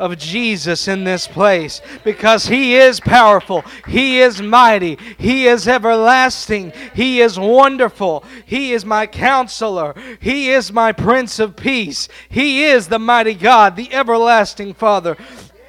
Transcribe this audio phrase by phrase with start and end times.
[0.00, 6.72] of Jesus in this place because He is powerful, He is mighty, He is everlasting,
[6.96, 12.88] He is wonderful, He is my counselor, He is my Prince of Peace, He is
[12.88, 15.16] the mighty God, the everlasting Father.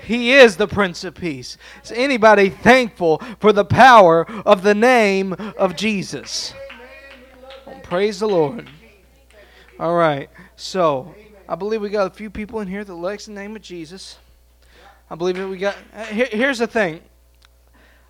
[0.03, 1.57] He is the Prince of Peace.
[1.83, 6.53] Is anybody thankful for the power of the name of Jesus?
[7.83, 8.67] praise the Lord.
[9.79, 11.13] All right, so.
[11.47, 14.17] I believe we got a few people in here that likes the name of Jesus.
[15.11, 15.75] I believe that we got.
[15.93, 17.01] Uh, here, here's the thing.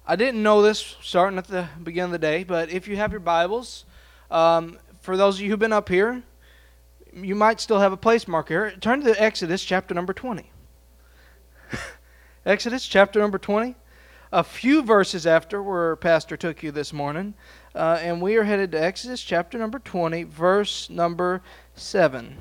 [0.07, 3.11] I didn't know this starting at the beginning of the day, but if you have
[3.11, 3.83] your Bibles,
[4.31, 6.23] um, for those of you who've been up here,
[7.13, 8.71] you might still have a place marker.
[8.79, 10.49] Turn to Exodus chapter number 20.
[12.45, 13.75] Exodus chapter number 20.
[14.31, 17.33] A few verses after where Pastor took you this morning.
[17.73, 21.41] Uh, and we are headed to Exodus chapter number 20, verse number
[21.75, 22.37] 7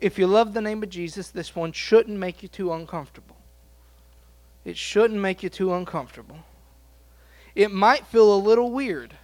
[0.00, 3.36] if you love the name of Jesus, this one shouldn't make you too uncomfortable.
[4.64, 6.38] It shouldn't make you too uncomfortable.
[7.54, 9.14] It might feel a little weird,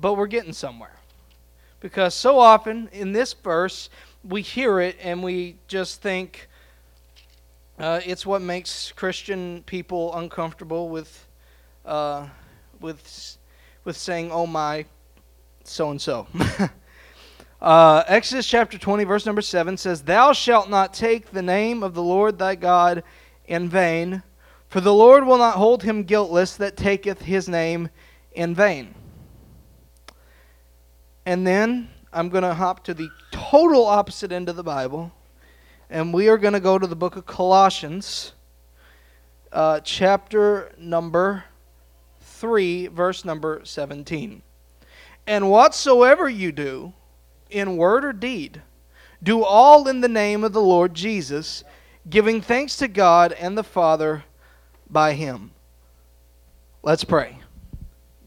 [0.00, 0.96] but we're getting somewhere.
[1.80, 3.90] Because so often in this verse,
[4.24, 6.48] we hear it and we just think
[7.78, 11.26] uh, it's what makes Christian people uncomfortable with,
[11.84, 12.26] uh,
[12.80, 13.36] with,
[13.84, 14.86] with saying, oh my,
[15.64, 16.26] so and so.
[17.60, 21.94] Uh, Exodus chapter 20, verse number 7 says, Thou shalt not take the name of
[21.94, 23.02] the Lord thy God
[23.46, 24.22] in vain,
[24.68, 27.88] for the Lord will not hold him guiltless that taketh his name
[28.32, 28.94] in vain.
[31.24, 35.10] And then I'm going to hop to the total opposite end of the Bible,
[35.88, 38.34] and we are going to go to the book of Colossians,
[39.50, 41.44] uh, chapter number
[42.20, 44.42] 3, verse number 17.
[45.26, 46.92] And whatsoever you do,
[47.50, 48.62] in word or deed,
[49.22, 51.64] do all in the name of the Lord Jesus,
[52.08, 54.24] giving thanks to God and the Father
[54.90, 55.50] by him.
[56.82, 57.38] Let's pray.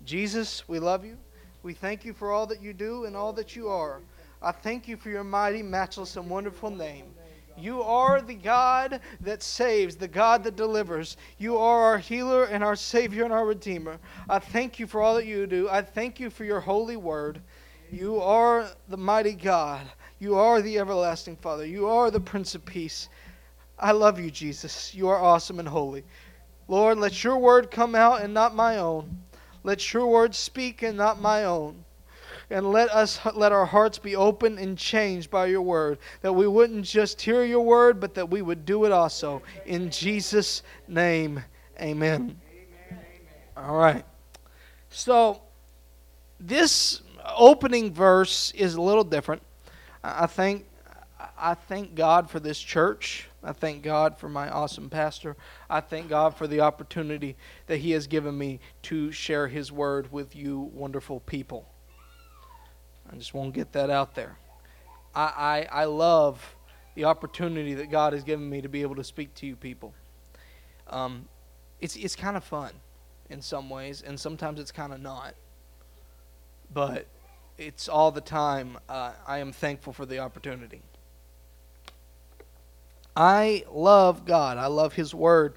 [0.03, 1.17] Jesus, we love you.
[1.63, 4.01] We thank you for all that you do and all that you are.
[4.41, 7.05] I thank you for your mighty, matchless, and wonderful name.
[7.57, 11.17] You are the God that saves, the God that delivers.
[11.37, 13.99] You are our healer and our Savior and our Redeemer.
[14.29, 15.67] I thank you for all that you do.
[15.69, 17.41] I thank you for your holy word.
[17.91, 19.81] You are the mighty God.
[20.19, 21.65] You are the everlasting Father.
[21.65, 23.09] You are the Prince of Peace.
[23.79, 24.93] I love you, Jesus.
[24.93, 26.03] You are awesome and holy.
[26.67, 29.23] Lord, let your word come out and not my own.
[29.63, 31.83] Let your word speak and not my own.
[32.51, 35.99] And let us let our hearts be open and changed by your word.
[36.21, 39.41] That we wouldn't just hear your word, but that we would do it also.
[39.65, 41.43] In Jesus' name,
[41.79, 42.39] amen.
[42.41, 42.99] amen.
[43.55, 44.03] All right.
[44.89, 45.41] So,
[46.39, 47.01] this
[47.37, 49.41] opening verse is a little different.
[50.03, 50.65] I think
[51.37, 53.27] I thank God for this church.
[53.43, 55.35] I thank God for my awesome pastor.
[55.69, 57.35] I thank God for the opportunity
[57.67, 61.67] that He has given me to share His word with you, wonderful people.
[63.11, 64.37] I just won't get that out there.
[65.15, 66.55] I, I, I love
[66.95, 69.93] the opportunity that God has given me to be able to speak to you people.
[70.87, 71.27] Um,
[71.79, 72.71] it's, it's kind of fun
[73.29, 75.33] in some ways, and sometimes it's kind of not.
[76.73, 77.07] But
[77.59, 78.77] it's all the time.
[78.87, 80.81] Uh, I am thankful for the opportunity.
[83.15, 84.57] I love God.
[84.57, 85.55] I love His Word.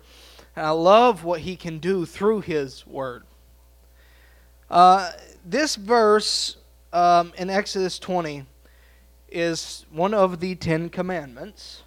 [0.56, 3.22] And I love what He can do through His Word.
[4.68, 5.12] Uh,
[5.46, 6.56] this verse
[6.92, 8.46] um, in Exodus 20
[9.30, 11.82] is one of the Ten Commandments.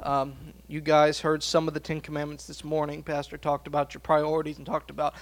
[0.00, 3.02] Um, you guys heard some of the Ten Commandments this morning.
[3.02, 5.14] Pastor talked about your priorities and talked about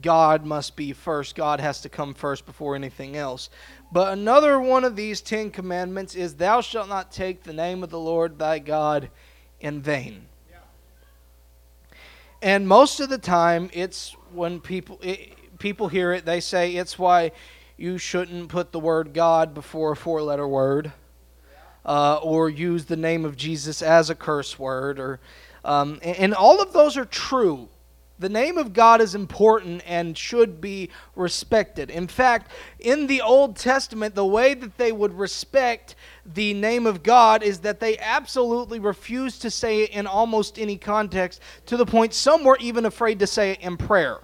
[0.00, 1.34] God must be first.
[1.34, 3.50] God has to come first before anything else.
[3.92, 7.90] But another one of these Ten Commandments is, Thou shalt not take the name of
[7.90, 9.10] the Lord thy God
[9.60, 10.26] in vain.
[12.40, 16.98] And most of the time, it's when people it, people hear it, they say it's
[16.98, 17.30] why
[17.76, 20.92] you shouldn't put the word God before a four-letter word,
[21.86, 25.20] uh, or use the name of Jesus as a curse word, or
[25.64, 27.68] um, and, and all of those are true.
[28.22, 31.90] The name of God is important and should be respected.
[31.90, 37.02] In fact, in the Old Testament, the way that they would respect the name of
[37.02, 41.84] God is that they absolutely refused to say it in almost any context, to the
[41.84, 44.20] point some were even afraid to say it in prayer.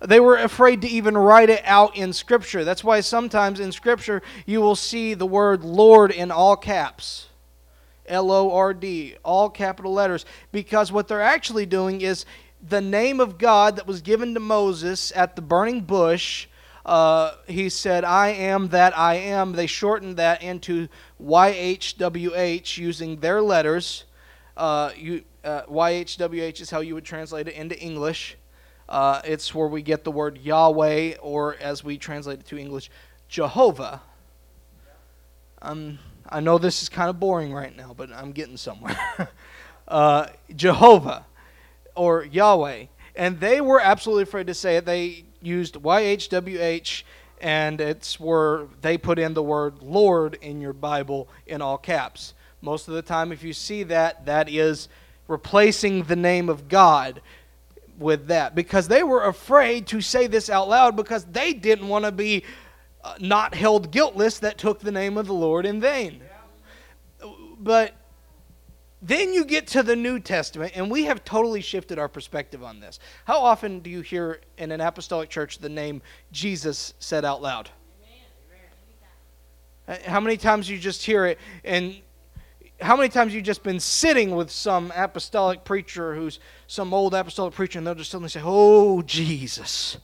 [0.00, 2.64] They were afraid to even write it out in Scripture.
[2.64, 7.26] That's why sometimes in Scripture you will see the word Lord in all caps.
[8.06, 12.24] L O R D, all capital letters, because what they're actually doing is
[12.66, 16.46] the name of God that was given to Moses at the burning bush,
[16.84, 19.52] uh, he said, I am that I am.
[19.52, 20.88] They shortened that into
[21.22, 24.04] YHWH using their letters.
[24.56, 28.36] Uh, you uh, YHWH is how you would translate it into English.
[28.88, 32.90] Uh, it's where we get the word Yahweh, or as we translate it to English,
[33.28, 34.02] Jehovah.
[35.62, 35.98] Um,
[36.28, 38.98] I know this is kind of boring right now, but I'm getting somewhere.
[39.88, 41.24] uh, Jehovah,
[41.94, 42.86] or Yahweh.
[43.16, 44.86] And they were absolutely afraid to say it.
[44.86, 47.02] They used YHWH,
[47.40, 52.34] and it's where they put in the word Lord in your Bible in all caps.
[52.62, 54.88] Most of the time, if you see that, that is
[55.28, 57.22] replacing the name of God
[57.98, 62.04] with that because they were afraid to say this out loud because they didn't want
[62.04, 62.44] to be
[63.04, 66.22] uh, not held guiltless that took the name of the Lord in vain.
[67.58, 67.94] But
[69.02, 72.80] then you get to the New Testament, and we have totally shifted our perspective on
[72.80, 72.98] this.
[73.24, 76.02] How often do you hear in an apostolic church the name
[76.32, 77.70] Jesus said out loud?
[80.06, 81.96] How many times you just hear it and
[82.80, 87.54] how many times you just been sitting with some apostolic preacher who's some old apostolic
[87.54, 89.98] preacher and they'll just suddenly say, Oh, Jesus.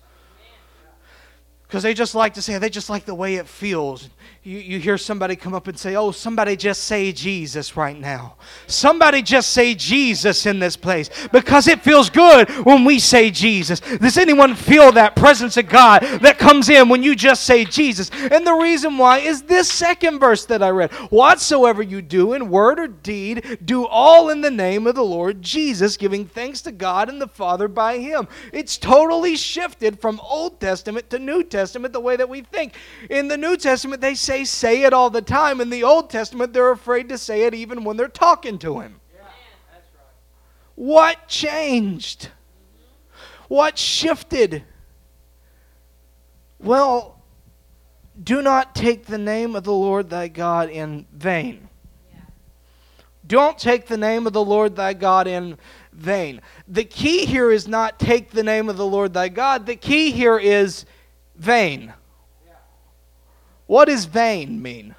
[1.66, 4.08] Because they just like to say, they just like the way it feels.
[4.44, 8.36] You, you hear somebody come up and say, Oh, somebody just say Jesus right now.
[8.68, 11.10] Somebody just say Jesus in this place.
[11.32, 13.80] Because it feels good when we say Jesus.
[13.80, 18.12] Does anyone feel that presence of God that comes in when you just say Jesus?
[18.12, 20.92] And the reason why is this second verse that I read.
[21.10, 25.42] Whatsoever you do in word or deed, do all in the name of the Lord
[25.42, 28.28] Jesus, giving thanks to God and the Father by Him.
[28.52, 32.74] It's totally shifted from Old Testament to New Testament the way that we think.
[33.10, 35.60] In the New Testament, they say say it all the time.
[35.60, 39.00] In the Old Testament, they're afraid to say it even when they're talking to him.
[39.14, 39.82] Yeah, right.
[40.74, 42.30] What changed?
[43.48, 44.64] What shifted?
[46.58, 47.22] Well,
[48.22, 51.68] do not take the name of the Lord thy God in vain.
[52.12, 52.20] Yeah.
[53.26, 55.58] Don't take the name of the Lord thy God in
[55.92, 56.40] vain.
[56.66, 59.66] The key here is not take the name of the Lord thy God.
[59.66, 60.86] The key here is
[61.38, 61.92] vain.
[63.66, 64.94] What does vain mean?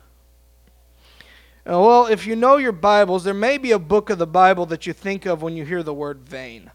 [1.66, 4.66] Uh, well, if you know your Bibles, there may be a book of the Bible
[4.68, 6.72] that you think of when you hear the word vain.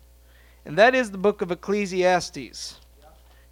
[0.64, 2.78] And that is the book of Ecclesiastes.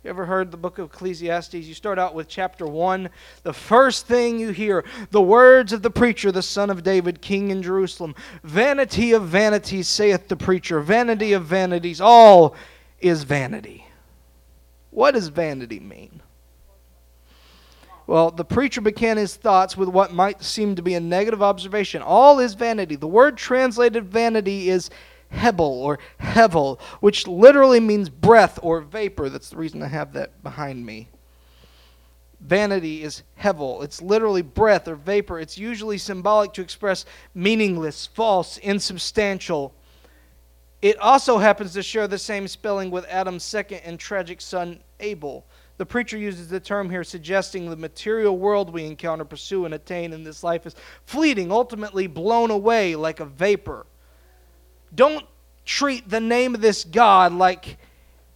[0.02, 1.54] You ever heard the book of Ecclesiastes?
[1.54, 3.10] You start out with chapter 1.
[3.42, 7.50] The first thing you hear, the words of the preacher, the son of David, king
[7.50, 8.14] in Jerusalem.
[8.42, 10.80] Vanity of vanities, saith the preacher.
[10.80, 12.54] Vanity of vanities, all
[13.00, 13.86] is vanity.
[14.90, 16.22] What does vanity mean?
[18.06, 22.02] Well, the preacher began his thoughts with what might seem to be a negative observation.
[22.02, 22.96] All is vanity.
[22.96, 24.90] The word translated vanity is
[25.28, 29.28] hebel or hevel, which literally means breath or vapor.
[29.28, 31.08] That's the reason I have that behind me.
[32.40, 33.84] Vanity is hevel.
[33.84, 35.38] It's literally breath or vapor.
[35.38, 37.04] It's usually symbolic to express
[37.34, 39.72] meaningless, false, insubstantial.
[40.82, 45.44] It also happens to share the same spelling with Adam's second and tragic son, Abel.
[45.76, 50.12] The preacher uses the term here, suggesting the material world we encounter, pursue, and attain
[50.12, 50.74] in this life is
[51.04, 53.86] fleeting, ultimately blown away like a vapor.
[54.94, 55.24] Don't
[55.64, 57.78] treat the name of this God like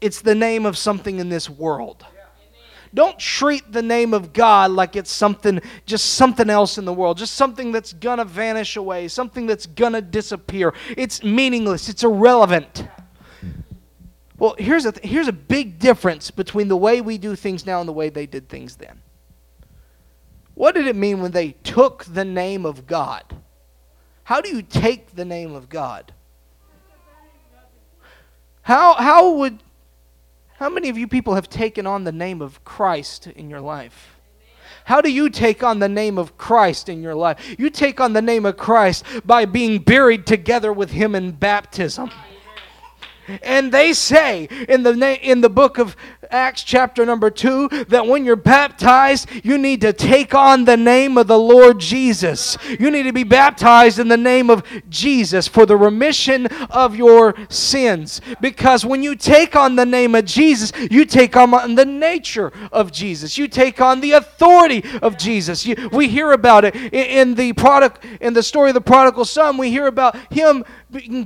[0.00, 2.04] it's the name of something in this world.
[2.94, 7.18] Don't treat the name of God like it's something, just something else in the world,
[7.18, 10.72] just something that's gonna vanish away, something that's gonna disappear.
[10.96, 12.86] It's meaningless, it's irrelevant.
[14.38, 17.80] Well, here's a, th- here's a big difference between the way we do things now
[17.80, 19.00] and the way they did things then.
[20.54, 23.24] What did it mean when they took the name of God?
[24.22, 26.12] How do you take the name of God?
[28.62, 29.63] How, how would
[30.54, 34.16] how many of you people have taken on the name of Christ in your life?
[34.84, 37.56] How do you take on the name of Christ in your life?
[37.58, 42.10] You take on the name of Christ by being buried together with Him in baptism.
[43.42, 45.96] And they say in the, na- in the book of
[46.30, 51.16] Acts, chapter number 2, that when you're baptized, you need to take on the name
[51.16, 52.56] of the Lord Jesus.
[52.78, 57.34] You need to be baptized in the name of Jesus for the remission of your
[57.48, 58.20] sins.
[58.40, 62.90] Because when you take on the name of Jesus, you take on the nature of
[62.90, 63.38] Jesus.
[63.38, 65.64] You take on the authority of Jesus.
[65.64, 69.24] You, we hear about it in, in the product in the story of the prodigal
[69.24, 69.56] son.
[69.56, 70.64] We hear about him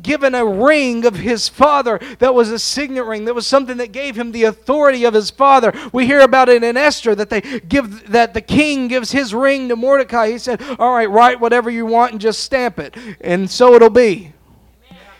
[0.02, 3.92] given a ring of his father that was a signet ring, that was something that
[3.92, 5.72] gave him the authority of his father.
[5.92, 9.68] We hear about it in Esther that they give that the king gives his ring
[9.68, 10.30] to Mordecai.
[10.30, 12.96] He said, All right, write whatever you want and just stamp it.
[13.20, 14.32] And so it'll be.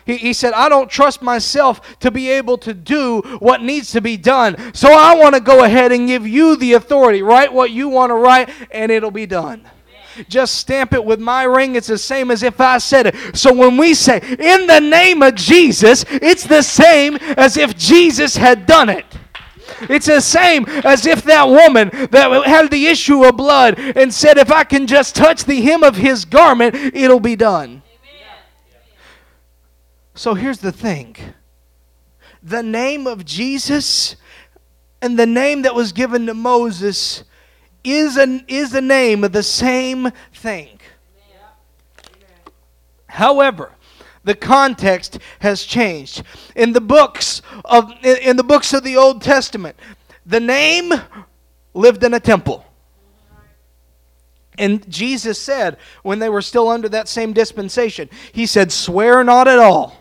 [0.09, 4.00] He, he said, I don't trust myself to be able to do what needs to
[4.00, 4.73] be done.
[4.75, 7.21] So I want to go ahead and give you the authority.
[7.21, 9.69] Write what you want to write, and it'll be done.
[10.29, 11.75] Just stamp it with my ring.
[11.77, 13.37] It's the same as if I said it.
[13.37, 18.37] So when we say, in the name of Jesus, it's the same as if Jesus
[18.37, 19.05] had done it.
[19.83, 24.39] It's the same as if that woman that had the issue of blood and said,
[24.39, 27.83] If I can just touch the hem of his garment, it'll be done.
[30.15, 31.17] So here's the thing
[32.43, 34.17] the name of Jesus
[35.01, 37.25] and the name that was given to Moses
[37.85, 40.79] is, an, is the name of the same thing.
[43.07, 43.73] However,
[44.25, 46.23] the context has changed.
[46.55, 49.77] In the books of in the books of the Old Testament,
[50.27, 50.93] the name
[51.73, 52.65] lived in a temple.
[54.59, 59.49] And Jesus said, when they were still under that same dispensation, He said, Swear not
[59.49, 59.97] at all.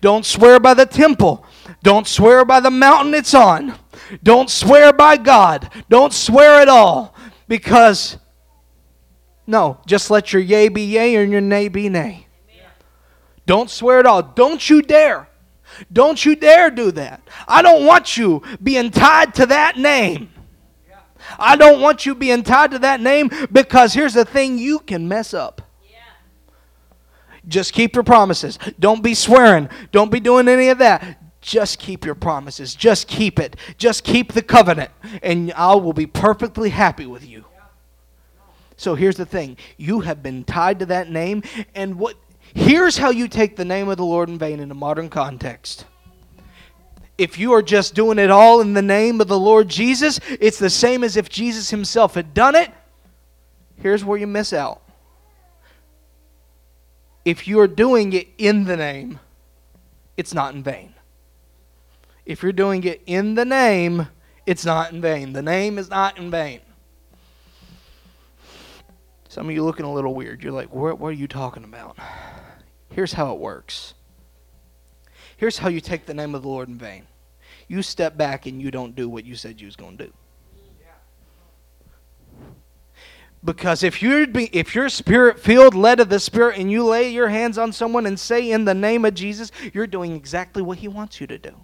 [0.00, 1.46] Don't swear by the temple.
[1.82, 3.74] Don't swear by the mountain it's on.
[4.22, 5.70] Don't swear by God.
[5.88, 7.14] Don't swear at all.
[7.48, 8.18] Because,
[9.46, 12.26] no, just let your yea be yea and your nay be nay.
[13.46, 14.22] Don't swear at all.
[14.22, 15.28] Don't you dare.
[15.92, 17.22] Don't you dare do that.
[17.46, 20.30] I don't want you being tied to that name.
[21.38, 25.08] I don't want you being tied to that name because here's the thing you can
[25.08, 25.62] mess up.
[27.48, 28.58] Just keep your promises.
[28.78, 29.68] Don't be swearing.
[29.92, 31.22] Don't be doing any of that.
[31.46, 32.74] Just keep your promises.
[32.74, 33.54] Just keep it.
[33.78, 34.90] Just keep the covenant.
[35.22, 37.44] And I will be perfectly happy with you.
[38.76, 41.44] So here's the thing you have been tied to that name.
[41.76, 42.16] And what
[42.52, 45.84] here's how you take the name of the Lord in vain in a modern context.
[47.16, 50.58] If you are just doing it all in the name of the Lord Jesus, it's
[50.58, 52.72] the same as if Jesus himself had done it.
[53.76, 54.82] Here's where you miss out
[57.24, 59.20] if you're doing it in the name,
[60.16, 60.95] it's not in vain.
[62.26, 64.08] If you're doing it in the name,
[64.44, 65.32] it's not in vain.
[65.32, 66.60] The name is not in vain.
[69.28, 70.42] Some of you looking a little weird.
[70.42, 71.96] You're like, what, what are you talking about?
[72.90, 73.94] Here's how it works.
[75.36, 77.06] Here's how you take the name of the Lord in vain.
[77.68, 80.12] You step back and you don't do what you said you was going to do.
[83.44, 87.28] Because if you're if you're spirit filled, led of the Spirit, and you lay your
[87.28, 90.88] hands on someone and say in the name of Jesus, you're doing exactly what He
[90.88, 91.54] wants you to do.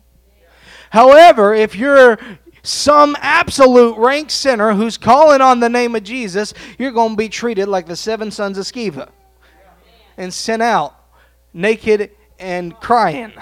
[0.93, 2.19] However, if you're
[2.63, 7.31] some absolute rank sinner who's calling on the name of Jesus, you're going to be
[7.31, 9.09] treated like the seven sons of Sceva
[10.19, 10.95] and sent out
[11.55, 13.33] naked and crying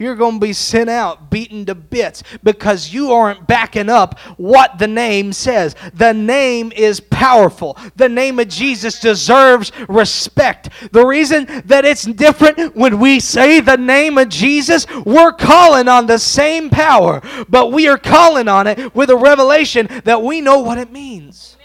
[0.00, 4.78] you're going to be sent out, beaten to bits, because you aren't backing up what
[4.78, 5.76] the name says.
[5.94, 7.76] The name is powerful.
[7.96, 10.70] The name of Jesus deserves respect.
[10.90, 16.06] The reason that it's different when we say the name of Jesus, we're calling on
[16.06, 20.60] the same power, but we are calling on it with a revelation that we know
[20.60, 21.58] what it means.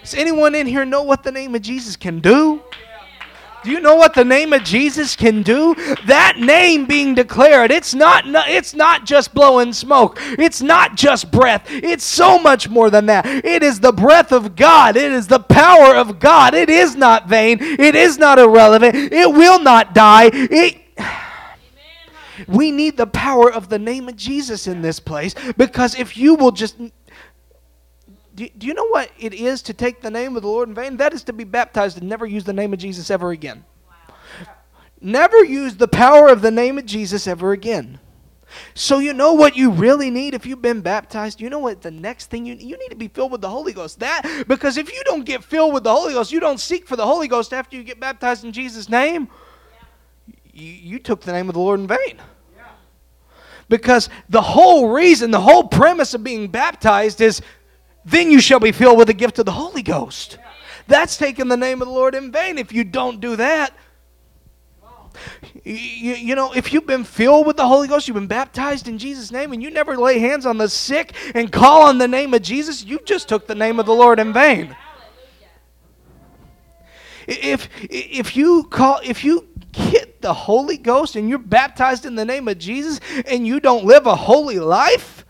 [0.00, 2.62] Does anyone in here know what the name of Jesus can do?
[3.66, 5.74] Do you know what the name of Jesus can do?
[6.06, 10.18] That name being declared, it's not it's not just blowing smoke.
[10.20, 11.64] It's not just breath.
[11.68, 13.26] It's so much more than that.
[13.26, 14.96] It is the breath of God.
[14.96, 16.54] It is the power of God.
[16.54, 17.58] It is not vain.
[17.60, 18.94] It is not irrelevant.
[18.94, 20.30] It will not die.
[20.32, 20.76] It
[22.46, 26.36] we need the power of the name of Jesus in this place because if you
[26.36, 26.76] will just
[28.36, 30.74] do, do you know what it is to take the name of the Lord in
[30.74, 30.98] vain?
[30.98, 33.64] That is to be baptized and never use the name of Jesus ever again.
[35.00, 37.98] Never use the power of the name of Jesus ever again.
[38.74, 41.40] So you know what you really need if you've been baptized?
[41.40, 43.72] You know what the next thing you you need to be filled with the Holy
[43.72, 44.00] Ghost.
[44.00, 46.96] That because if you don't get filled with the Holy Ghost, you don't seek for
[46.96, 49.28] the Holy Ghost after you get baptized in Jesus' name.
[50.52, 52.20] You, you took the name of the Lord in vain.
[53.68, 57.42] Because the whole reason, the whole premise of being baptized is
[58.06, 60.38] then you shall be filled with the gift of the Holy Ghost.
[60.86, 62.56] That's taking the name of the Lord in vain.
[62.56, 63.72] If you don't do that,
[65.64, 68.96] you, you, know, if you've been filled with the Holy Ghost, you've been baptized in
[68.96, 72.32] Jesus' name, and you never lay hands on the sick and call on the name
[72.32, 74.76] of Jesus, you just took the name of the Lord in vain.
[77.26, 82.24] If if you call if you get the Holy Ghost and you're baptized in the
[82.24, 85.25] name of Jesus and you don't live a holy life,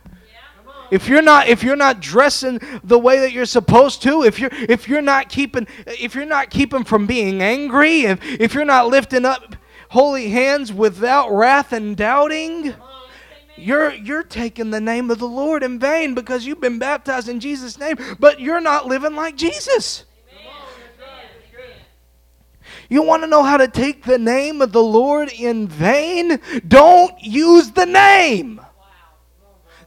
[0.91, 4.51] if you're not if you're not dressing the way that you're supposed to if you're
[4.53, 8.89] if you're not keeping if you're not keeping from being angry if, if you're not
[8.89, 9.57] lifting up
[9.91, 12.75] holy hands without wrath and doubting
[13.57, 17.41] you're you're taking the name of the Lord in vain because you've been baptized in
[17.41, 20.05] Jesus name but you're not living like Jesus
[22.89, 26.39] you want to know how to take the name of the Lord in vain?
[26.67, 28.61] Don't use the name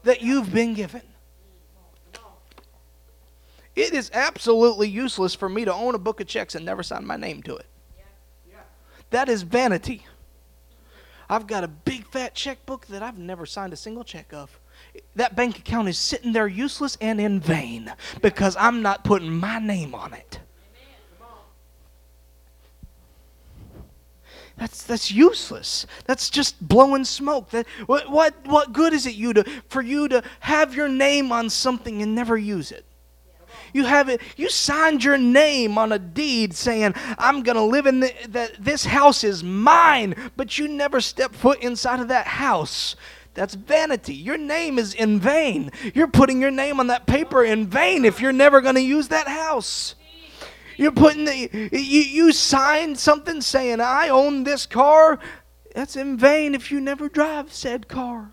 [0.09, 1.03] that you've been given.
[3.75, 7.05] It is absolutely useless for me to own a book of checks and never sign
[7.05, 7.67] my name to it.
[9.11, 10.07] That is vanity.
[11.29, 14.59] I've got a big fat checkbook that I've never signed a single check of.
[15.15, 19.59] That bank account is sitting there useless and in vain because I'm not putting my
[19.59, 20.39] name on it.
[24.59, 25.87] That's that's useless.
[26.05, 27.49] That's just blowing smoke.
[27.51, 31.31] That what what what good is it you to for you to have your name
[31.31, 32.85] on something and never use it?
[33.71, 34.19] You have it.
[34.35, 38.55] You signed your name on a deed saying, "I'm going to live in that.
[38.59, 42.97] This house is mine," but you never step foot inside of that house.
[43.35, 44.15] That's vanity.
[44.15, 45.71] Your name is in vain.
[45.93, 49.07] You're putting your name on that paper in vain if you're never going to use
[49.07, 49.95] that house.
[50.79, 55.19] You're putting the, you, you signed something saying, I own this car.
[55.75, 58.31] That's in vain if you never drive said car.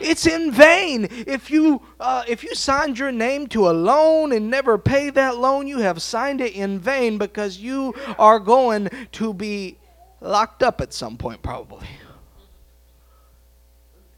[0.00, 4.50] It's in vain if you uh, if you signed your name to a loan and
[4.50, 5.68] never pay that loan.
[5.68, 9.78] You have signed it in vain because you are going to be
[10.20, 11.86] locked up at some point, probably.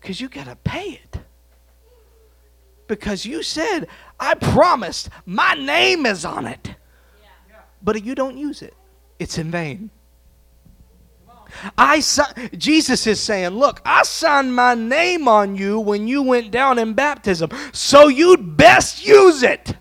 [0.01, 1.19] Because you got to pay it.
[2.87, 6.77] Because you said, I promised, my name is on it.
[7.83, 8.75] But you don't use it,
[9.19, 9.91] it's in vain.
[11.77, 12.03] I
[12.57, 16.95] Jesus is saying, Look, I signed my name on you when you went down in
[16.95, 19.77] baptism, so you'd best use it.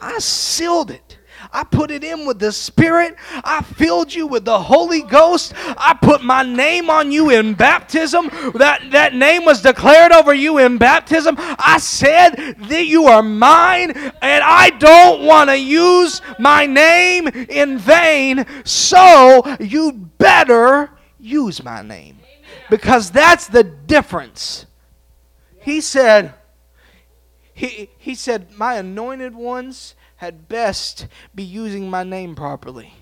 [0.00, 1.18] I sealed it.
[1.52, 3.16] I put it in with the Spirit.
[3.44, 5.52] I filled you with the Holy Ghost.
[5.56, 8.30] I put my name on you in baptism.
[8.54, 11.36] That, that name was declared over you in baptism.
[11.38, 17.76] I said that you are mine, and I don't want to use my name in
[17.76, 18.46] vain.
[18.64, 20.90] So you better
[21.20, 22.18] use my name.
[22.70, 24.64] Because that's the difference.
[25.60, 26.32] He said,
[27.52, 32.94] he, he said, My anointed ones had best be using my name properly.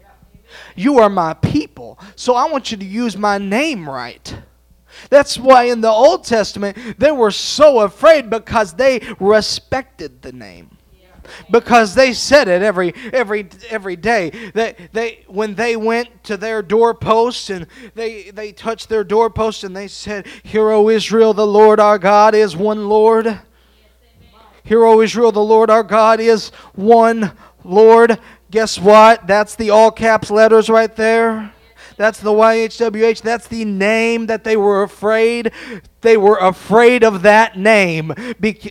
[0.74, 4.34] You are my people, so I want you to use my name right.
[5.10, 10.78] That's why in the Old Testament they were so afraid because they respected the name.
[11.50, 14.50] Because they said it every every every day.
[14.54, 19.76] They they when they went to their doorposts and they they touched their doorpost and
[19.76, 23.40] they said, "Hear, O Israel, the Lord our God is one Lord."
[24.64, 27.32] Hear, O Israel, the Lord our God is one
[27.64, 28.18] Lord.
[28.50, 29.26] Guess what?
[29.26, 31.52] That's the all caps letters right there.
[32.00, 33.20] That's the YHWH.
[33.20, 35.52] That's the name that they were afraid.
[36.00, 38.14] They were afraid of that name.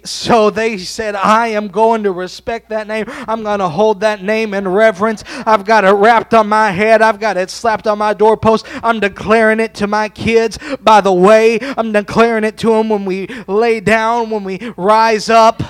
[0.04, 3.06] So they said, I am going to respect that name.
[3.08, 5.24] I'm going to hold that name in reverence.
[5.46, 7.04] I've got it wrapped on my head.
[7.04, 8.66] I've got it slapped on my doorpost.
[8.84, 10.58] I'm declaring it to my kids.
[10.82, 15.30] By the way, I'm declaring it to them when we lay down, when we rise
[15.30, 15.62] up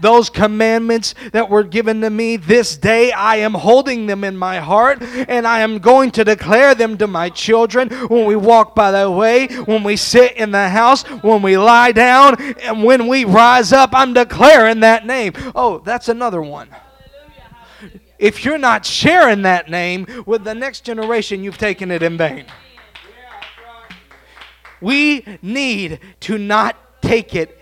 [0.00, 4.58] those commandments that were given to me this day, I am holding them in my
[4.58, 8.90] heart and I am going to declare them to my children when we walk by
[8.90, 13.24] the way, when we sit in the house, when we lie down, and when we
[13.24, 13.90] rise up.
[13.92, 15.32] I'm declaring that name.
[15.54, 16.68] Oh, that's another one.
[18.18, 22.46] If you're not sharing that name with the next generation, you've taken it in vain.
[24.80, 27.58] We need to not take it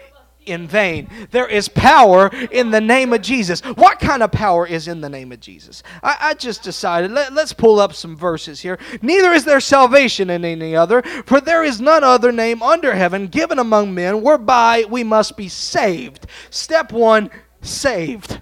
[0.47, 1.09] in vain.
[1.31, 3.61] There is power in the name of Jesus.
[3.61, 5.83] What kind of power is in the name of Jesus?
[6.03, 8.79] I, I just decided, let, let's pull up some verses here.
[9.03, 13.27] Neither is there salvation in any other, for there is none other name under heaven
[13.29, 16.27] given among men whereby we must be saved.
[16.51, 17.31] Step one,
[17.63, 18.41] saved.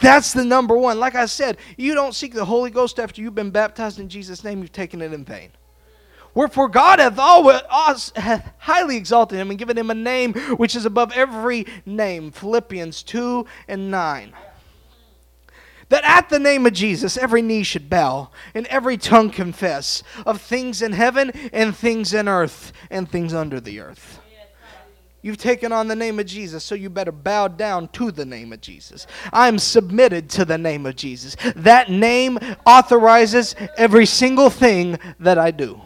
[0.00, 0.98] That's the number one.
[0.98, 4.44] Like I said, you don't seek the Holy Ghost after you've been baptized in Jesus'
[4.44, 5.50] name, you've taken it in vain.
[6.34, 7.60] Wherefore God hath always
[8.16, 12.30] hath highly exalted him and given him a name which is above every name.
[12.30, 14.32] Philippians 2 and 9.
[15.88, 20.40] That at the name of Jesus every knee should bow and every tongue confess of
[20.40, 24.20] things in heaven and things in earth and things under the earth.
[25.22, 28.54] You've taken on the name of Jesus, so you better bow down to the name
[28.54, 29.06] of Jesus.
[29.32, 31.36] I'm submitted to the name of Jesus.
[31.56, 35.82] That name authorizes every single thing that I do.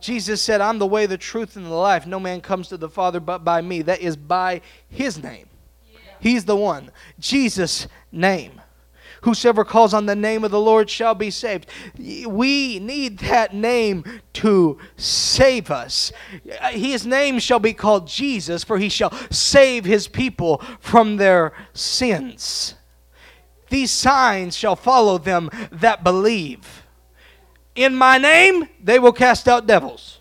[0.00, 2.06] Jesus said, I'm the way, the truth, and the life.
[2.06, 3.82] No man comes to the Father but by me.
[3.82, 5.48] That is by his name.
[6.20, 6.90] He's the one.
[7.18, 8.60] Jesus' name.
[9.22, 11.66] Whosoever calls on the name of the Lord shall be saved.
[11.96, 16.12] We need that name to save us.
[16.72, 22.74] His name shall be called Jesus, for he shall save his people from their sins.
[23.70, 26.81] These signs shall follow them that believe.
[27.74, 30.18] In my name, they will cast out devils.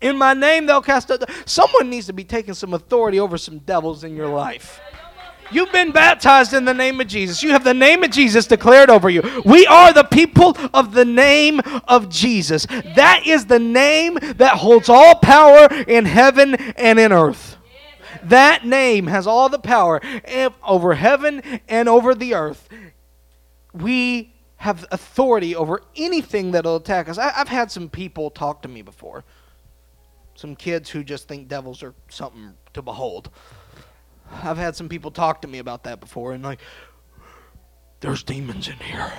[0.00, 1.22] In my name, they'll cast out.
[1.46, 4.80] Someone needs to be taking some authority over some devils in your life.
[5.52, 7.42] You've been baptized in the name of Jesus.
[7.42, 9.22] You have the name of Jesus declared over you.
[9.44, 12.66] We are the people of the name of Jesus.
[12.96, 17.58] That is the name that holds all power in heaven and in earth.
[18.24, 22.68] That name has all the power eh, over heaven and over the earth.
[23.74, 27.18] We have authority over anything that'll attack us.
[27.18, 29.24] I, have had some people talk to me before.
[30.36, 33.30] Some kids who just think devils are something to behold.
[34.30, 36.60] I've had some people talk to me about that before, and like,
[37.98, 39.12] there's demons in here.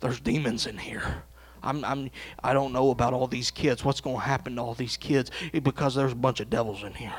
[0.00, 1.22] There's demons in here.
[1.62, 2.10] I'm, I'm,
[2.44, 3.82] I don't know about all these kids.
[3.82, 5.30] What's going to happen to all these kids?
[5.62, 7.14] Because there's a bunch of devils in here.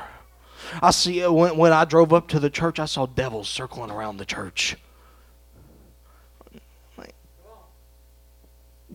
[0.80, 4.18] I see when, when I drove up to the church, I saw devils circling around
[4.18, 4.76] the church.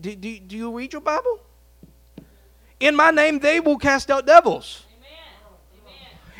[0.00, 1.40] Do, do, do you read your Bible?
[2.78, 4.84] In my name, they will cast out devils.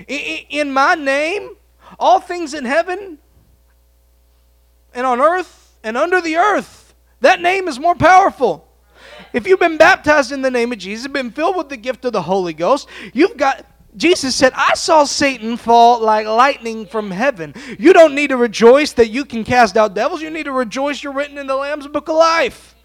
[0.08, 1.56] In, in my name,
[1.98, 3.18] all things in heaven
[4.94, 8.66] and on earth and under the earth, that name is more powerful.
[9.32, 12.12] If you've been baptized in the name of Jesus, been filled with the gift of
[12.12, 17.54] the Holy Ghost, you've got Jesus said, I saw Satan fall like lightning from heaven.
[17.76, 20.22] You don't need to rejoice that you can cast out devils.
[20.22, 22.76] You need to rejoice you're written in the Lamb's book of life.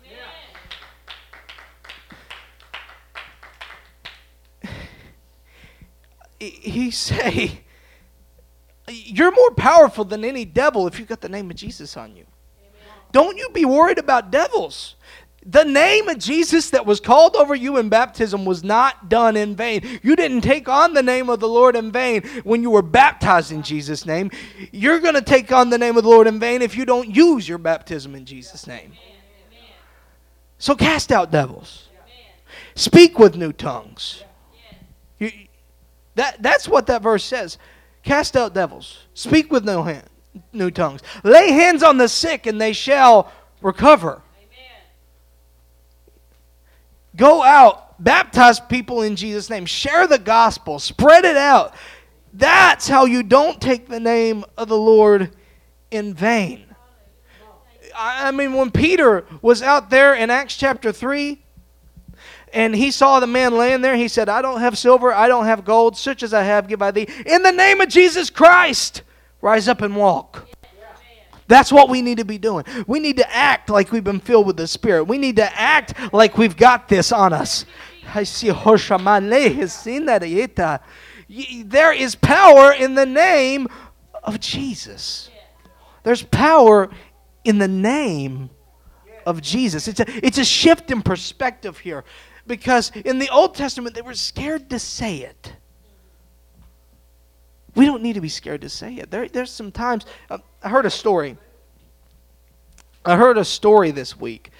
[6.50, 7.62] He say,
[8.88, 12.26] You're more powerful than any devil if you've got the name of Jesus on you.
[12.60, 12.94] Amen.
[13.12, 14.96] Don't you be worried about devils.
[15.48, 19.56] The name of Jesus that was called over you in baptism was not done in
[19.56, 20.00] vain.
[20.02, 23.52] You didn't take on the name of the Lord in vain when you were baptized
[23.52, 24.32] in Jesus' name.
[24.72, 27.16] You're going to take on the name of the Lord in vain if you don't
[27.16, 28.94] use your baptism in Jesus' name.
[30.58, 31.90] So cast out devils.
[32.74, 34.24] Speak with new tongues.
[35.20, 35.32] You,
[36.16, 37.58] that, that's what that verse says.
[38.04, 39.00] Cast out devils.
[39.14, 40.08] Speak with no hand,
[40.54, 41.02] new tongues.
[41.24, 44.22] Lay hands on the sick and they shall recover.
[44.38, 44.82] Amen.
[47.16, 49.66] Go out, baptize people in Jesus' name.
[49.66, 50.80] Share the gospel.
[50.80, 51.74] Spread it out.
[52.34, 55.32] That's how you don't take the name of the Lord
[55.90, 56.66] in vain.
[57.98, 61.42] I mean, when Peter was out there in Acts chapter 3,
[62.56, 63.98] and he saw the man laying there.
[63.98, 66.82] He said, I don't have silver, I don't have gold, such as I have give
[66.82, 67.08] I thee.
[67.26, 69.04] In the name of Jesus Christ,
[69.42, 70.48] rise up and walk.
[71.48, 72.66] That's what we need to be doing.
[72.88, 75.04] We need to act like we've been filled with the Spirit.
[75.04, 77.66] We need to act like we've got this on us.
[78.16, 78.48] I see
[81.28, 83.68] There is power in the name
[84.24, 85.30] of Jesus.
[86.04, 86.90] There's power
[87.44, 88.50] in the name
[89.26, 89.88] of Jesus.
[89.88, 92.06] It's a, it's a shift in perspective here
[92.48, 95.54] because in the Old Testament they were scared to say it.
[97.76, 99.12] We don't need to be scared to say it.
[99.12, 100.06] There, there's some times.
[100.30, 101.38] Uh, I heard a story.
[103.04, 104.52] I heard a story this week.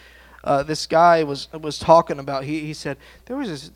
[0.44, 2.44] Uh, this guy was was talking about.
[2.44, 3.72] He, he said there was this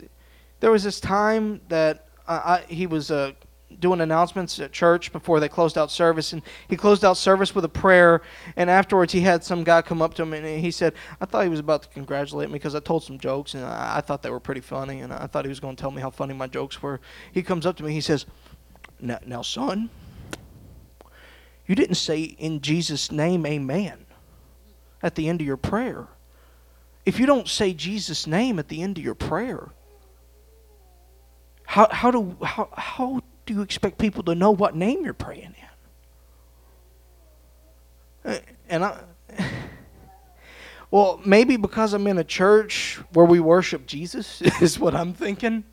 [0.60, 3.32] there was this time that I, I, he was uh,
[3.78, 7.66] doing announcements at church before they closed out service, and he closed out service with
[7.66, 8.22] a prayer.
[8.56, 11.44] And afterwards, he had some guy come up to him and he said, "I thought
[11.44, 14.22] he was about to congratulate me because I told some jokes and I, I thought
[14.24, 16.34] they were pretty funny, and I thought he was going to tell me how funny
[16.34, 17.00] my jokes were."
[17.32, 18.26] He comes up to me, he says,
[19.00, 19.90] "Now, son,
[21.68, 24.06] you didn't say in Jesus' name, Amen,
[25.04, 26.08] at the end of your prayer.
[27.06, 29.70] If you don't say Jesus' name at the end of your prayer."
[31.66, 35.56] How, how do how, how do you expect people to know what name you're praying
[38.24, 38.32] in?
[38.32, 39.00] Uh, and I,
[40.92, 45.64] well, maybe because I'm in a church where we worship Jesus is what I'm thinking.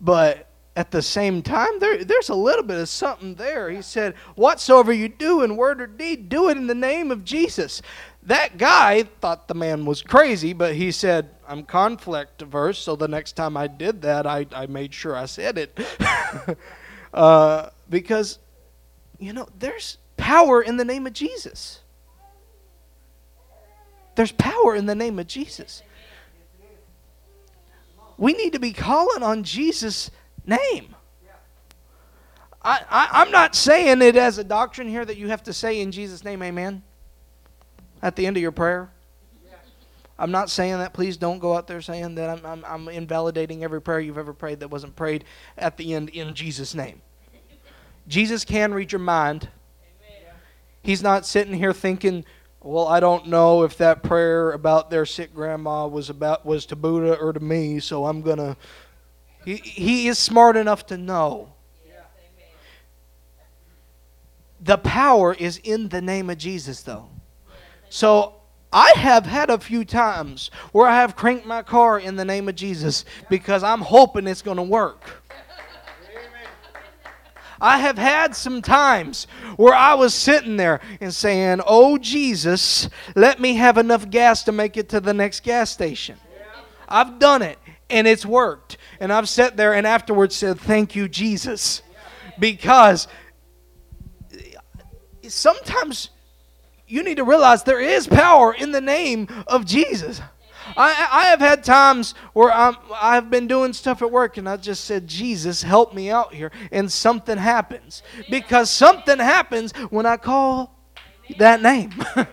[0.00, 3.68] But at the same time, there, there's a little bit of something there.
[3.68, 7.22] He said, Whatsoever you do in word or deed, do it in the name of
[7.22, 7.82] Jesus.
[8.24, 13.08] That guy thought the man was crazy, but he said, I'm conflict averse, so the
[13.08, 15.78] next time I did that, I, I made sure I said it.
[17.14, 18.38] uh, because,
[19.18, 21.80] you know, there's power in the name of Jesus.
[24.14, 25.82] There's power in the name of Jesus.
[28.18, 30.12] We need to be calling on Jesus'
[30.46, 30.94] name.
[32.64, 35.80] I, I, am not saying it as a doctrine here that you have to say
[35.80, 36.84] in Jesus' name, amen
[38.02, 38.90] at the end of your prayer?
[40.18, 40.92] I'm not saying that.
[40.92, 44.32] Please don't go out there saying that I'm, I'm, I'm, invalidating every prayer you've ever
[44.32, 45.24] prayed that wasn't prayed
[45.58, 47.00] at the end in Jesus' name.
[48.06, 49.48] Jesus can read your mind.
[50.82, 52.24] He's not sitting here thinking,
[52.60, 56.76] well, I don't know if that prayer about their sick grandma was about was to
[56.76, 58.56] Buddha or to me, so I'm gonna
[59.44, 61.52] He, he is smart enough to know.
[64.60, 67.08] The power is in the name of Jesus, though.
[67.92, 68.36] So
[68.72, 72.48] I have had a few times where I have cranked my car in the name
[72.48, 75.02] of Jesus because I'm hoping it's going to work.
[77.60, 79.26] I have had some times
[79.56, 84.52] where I was sitting there and saying, Oh, Jesus, let me have enough gas to
[84.52, 86.16] make it to the next gas station.
[86.88, 87.58] I've done it
[87.90, 88.78] and it's worked.
[89.00, 91.82] And I've sat there and afterwards said, Thank you, Jesus.
[92.38, 93.06] Because
[95.28, 96.08] sometimes
[96.92, 100.20] you need to realize there is power in the name of Jesus.
[100.76, 104.58] I, I have had times where I'm, I've been doing stuff at work and I
[104.58, 106.52] just said, Jesus, help me out here.
[106.70, 108.02] And something happens.
[108.28, 110.78] Because something happens when I call
[111.38, 111.92] that name.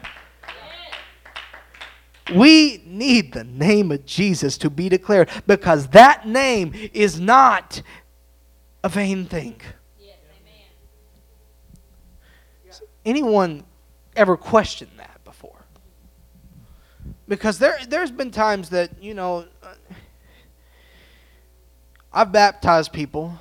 [2.35, 7.81] we need the name of Jesus to be declared because that name is not
[8.83, 9.61] a vain thing.
[13.05, 13.63] Anyone
[14.19, 15.23] ever questioned that?
[15.23, 15.65] Before.
[17.27, 19.73] Because there there's been times that you know uh,
[22.11, 23.39] I've baptized people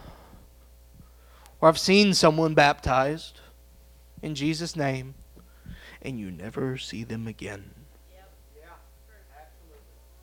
[1.61, 3.41] or I've seen someone baptized
[4.23, 5.15] in Jesus name
[6.03, 7.71] and you never see them again.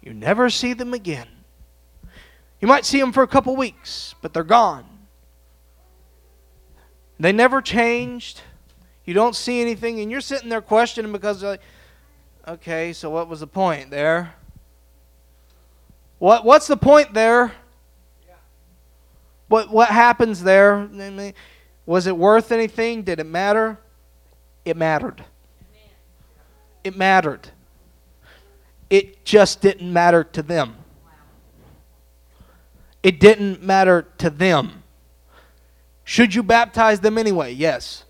[0.02, 1.28] You never see them again.
[2.62, 4.86] You might see them for a couple weeks, but they're gone.
[7.20, 8.42] They never changed.
[9.06, 11.62] You don't see anything, and you're sitting there questioning because, like,
[12.48, 14.36] Okay, so what was the point there?
[16.20, 17.52] What what's the point there?
[19.48, 20.88] What what happens there?
[21.88, 23.02] Was it worth anything?
[23.02, 23.80] Did it matter?
[24.64, 25.24] It mattered.
[26.84, 27.50] It mattered.
[28.92, 30.76] It just didn't matter to them.
[33.02, 34.84] It didn't matter to them.
[36.04, 37.54] Should you baptize them anyway?
[37.54, 38.05] Yes.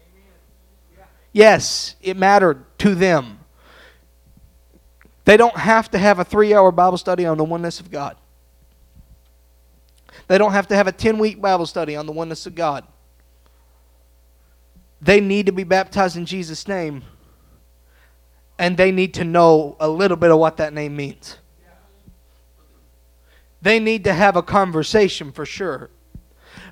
[1.35, 3.39] Yes, it mattered to them.
[5.25, 8.15] They don't have to have a three hour Bible study on the oneness of God.
[10.29, 12.85] They don't have to have a 10 week Bible study on the oneness of God.
[15.01, 17.03] They need to be baptized in Jesus' name,
[18.57, 21.37] and they need to know a little bit of what that name means.
[23.61, 25.89] They need to have a conversation for sure.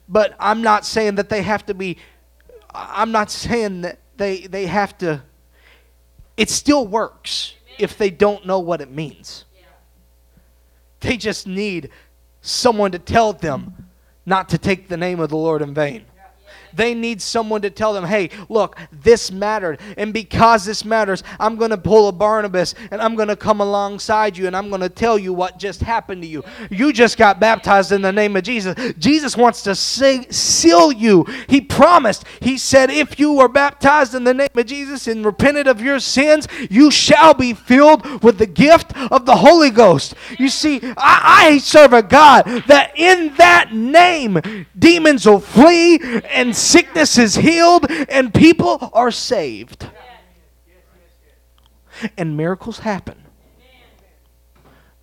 [0.08, 1.98] But I'm not saying that they have to be,
[2.74, 5.22] I'm not saying that they, they have to,
[6.38, 9.46] it still works if they don't know what it means.
[11.00, 11.90] They just need
[12.42, 13.90] someone to tell them
[14.26, 16.06] not to take the name of the Lord in vain.
[16.74, 19.80] They need someone to tell them, hey, look, this mattered.
[19.98, 23.62] And because this matters, I'm going to pull a Barnabas and I'm going to come
[23.62, 26.44] alongside you and I'm going to tell you what just happened to you.
[26.70, 28.94] You just got baptized in the name of Jesus.
[28.98, 31.26] Jesus wants to say, seal you.
[31.48, 32.26] He promised.
[32.42, 36.00] He said, if you were baptized in the name of Jesus and repented of your
[36.00, 40.16] sins, you shall be filled with the gift of the Holy Ghost.
[40.38, 44.40] You see, I, I serve a God that in that name,
[44.78, 49.88] demons will flee and sickness is healed and people are saved.
[52.18, 53.24] And miracles happen.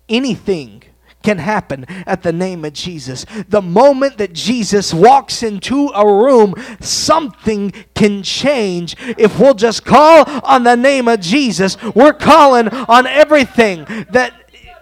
[0.09, 0.83] Anything
[1.23, 3.25] can happen at the name of Jesus.
[3.47, 8.95] The moment that Jesus walks into a room, something can change.
[9.17, 14.33] If we'll just call on the name of Jesus, we're calling on everything that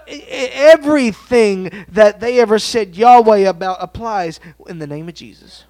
[0.07, 5.65] everything that they ever said Yahweh about applies in the name of Jesus.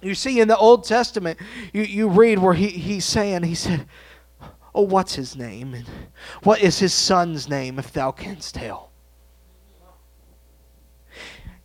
[0.00, 1.38] You see, in the Old Testament,
[1.72, 3.86] you, you read where he, he's saying, he said,
[4.74, 5.74] Oh, what's his name?
[5.74, 5.86] And
[6.44, 8.90] what is his son's name, if thou canst tell?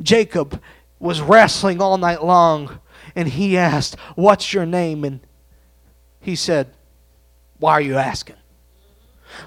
[0.01, 0.61] Jacob
[0.99, 2.79] was wrestling all night long,
[3.15, 5.03] and he asked, What's your name?
[5.03, 5.19] And
[6.19, 6.73] he said,
[7.59, 8.37] Why are you asking?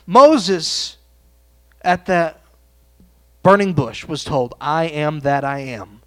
[0.06, 0.98] Moses,
[1.82, 2.42] at that
[3.42, 6.02] burning bush, was told, I am that I am.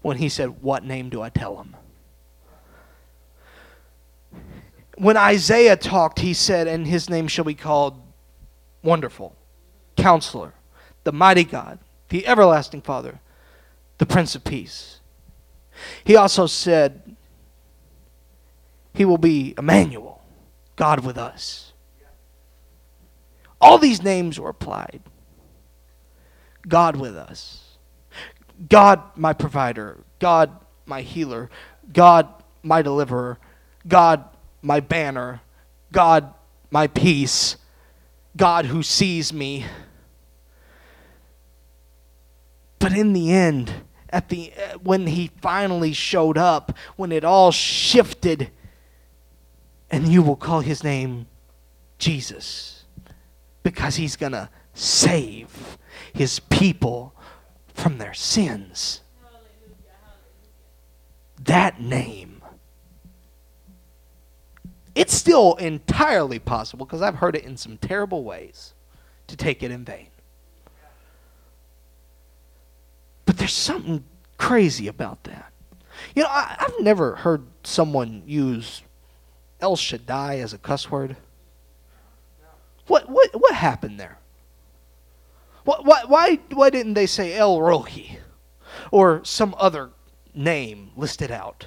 [0.00, 1.76] When he said, What name do I tell him?
[5.02, 8.00] When Isaiah talked, he said, And his name shall be called
[8.84, 9.34] Wonderful,
[9.96, 10.54] Counselor,
[11.02, 13.18] the Mighty God, the Everlasting Father,
[13.98, 15.00] the Prince of Peace.
[16.04, 17.16] He also said,
[18.94, 20.22] He will be Emmanuel,
[20.76, 21.72] God with us.
[23.60, 25.00] All these names were applied.
[26.68, 27.76] God with us.
[28.68, 29.98] God, my provider.
[30.20, 31.50] God, my healer.
[31.92, 32.28] God,
[32.62, 33.40] my deliverer.
[33.88, 34.24] God,
[34.62, 35.40] my banner,
[35.90, 36.32] God,
[36.70, 37.56] my peace,
[38.36, 39.66] God who sees me.
[42.78, 43.72] But in the end,
[44.08, 48.50] at the when he finally showed up, when it all shifted,
[49.90, 51.26] and you will call his name
[51.98, 52.84] Jesus
[53.62, 55.78] because he's going to save
[56.12, 57.14] his people
[57.74, 59.00] from their sins.
[61.44, 62.31] That name.
[64.94, 68.74] It's still entirely possible because I've heard it in some terrible ways
[69.26, 70.08] to take it in vain.
[73.24, 74.04] But there's something
[74.36, 75.52] crazy about that.
[76.14, 78.82] You know, I, have never heard someone use
[79.60, 81.16] El Shaddai as a cuss word.
[82.88, 84.18] What what what happened there?
[85.64, 88.18] What, why why why didn't they say El Roi
[88.90, 89.90] or some other
[90.34, 91.66] name listed out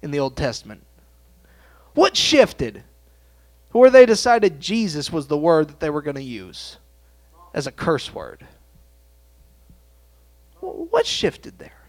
[0.00, 0.85] in the Old Testament?
[1.96, 2.84] What shifted?
[3.72, 6.76] Where they decided Jesus was the word that they were going to use
[7.54, 8.46] as a curse word.
[10.60, 11.80] What shifted there?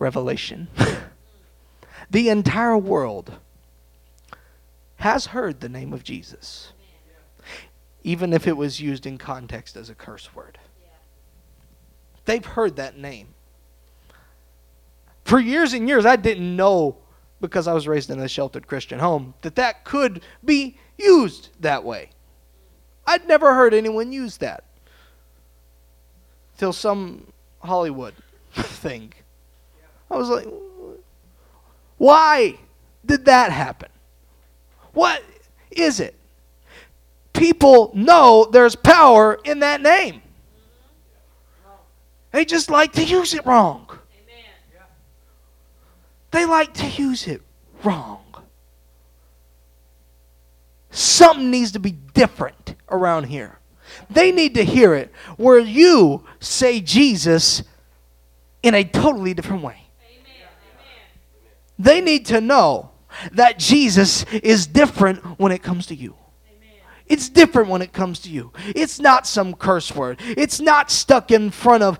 [0.00, 0.66] Revelation.
[2.10, 3.32] the entire world
[4.96, 6.72] has heard the name of Jesus,
[8.02, 10.58] even if it was used in context as a curse word.
[12.24, 13.28] They've heard that name.
[15.28, 16.96] For years and years, I didn't know,
[17.38, 21.84] because I was raised in a sheltered Christian home, that that could be used that
[21.84, 22.08] way.
[23.06, 24.64] I'd never heard anyone use that
[26.56, 28.14] till some Hollywood
[28.54, 29.12] thing.
[30.10, 30.48] I was like,
[31.98, 32.58] why
[33.04, 33.90] did that happen?
[34.94, 35.22] What
[35.70, 36.14] is it?
[37.34, 40.22] People know there's power in that name.
[42.32, 43.88] They just like to use it wrong.
[46.30, 47.42] They like to use it
[47.82, 48.24] wrong.
[50.90, 53.58] Something needs to be different around here.
[54.10, 57.62] They need to hear it where you say Jesus
[58.62, 59.82] in a totally different way.
[61.78, 62.90] They need to know
[63.32, 66.14] that Jesus is different when it comes to you.
[67.06, 68.52] It's different when it comes to you.
[68.74, 70.20] It's not some curse word.
[70.20, 71.98] It's not stuck in front of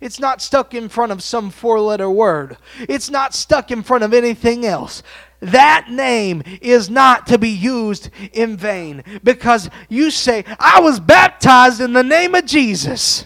[0.00, 2.56] it's not stuck in front of some four-letter word.
[2.80, 5.02] It's not stuck in front of anything else.
[5.40, 11.80] That name is not to be used in vain because you say, I was baptized
[11.80, 13.24] in the name of Jesus.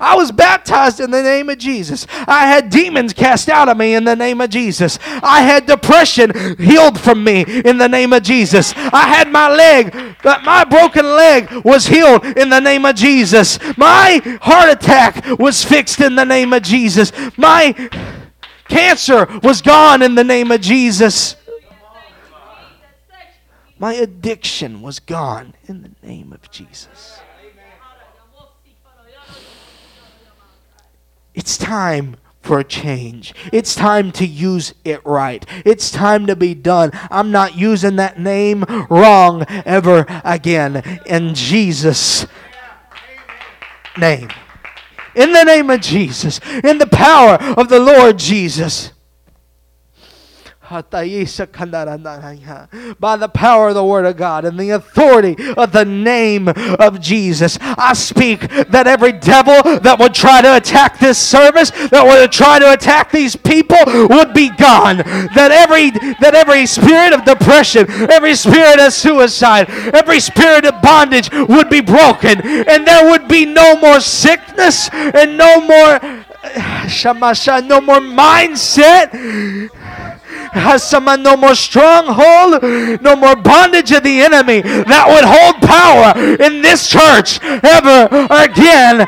[0.00, 2.06] I was baptized in the name of Jesus.
[2.26, 4.98] I had demons cast out of me in the name of Jesus.
[5.22, 8.72] I had depression healed from me in the name of Jesus.
[8.76, 13.58] I had my leg, my broken leg was healed in the name of Jesus.
[13.76, 17.12] My heart attack was fixed in the name of Jesus.
[17.36, 17.72] My
[18.68, 21.36] cancer was gone in the name of Jesus.
[23.78, 27.20] My addiction was gone in the name of Jesus.
[31.40, 33.34] It's time for a change.
[33.50, 35.42] It's time to use it right.
[35.64, 36.90] It's time to be done.
[37.10, 41.00] I'm not using that name wrong ever again.
[41.06, 42.26] In Jesus'
[43.98, 44.28] name.
[45.14, 46.40] In the name of Jesus.
[46.62, 48.92] In the power of the Lord Jesus.
[50.70, 50.86] By the
[53.34, 57.92] power of the Word of God and the authority of the name of Jesus, I
[57.94, 62.72] speak that every devil that would try to attack this service, that would try to
[62.72, 64.98] attack these people, would be gone.
[65.34, 71.32] That every that every spirit of depression, every spirit of suicide, every spirit of bondage
[71.32, 75.98] would be broken, and there would be no more sickness and no more
[76.86, 79.10] shamasha, no more mindset
[80.52, 82.62] has some uh, no more stronghold,
[83.02, 86.12] no more bondage of the enemy that would hold power
[86.44, 89.06] in this church ever again.